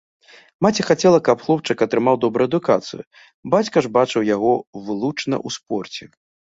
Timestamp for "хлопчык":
1.49-1.77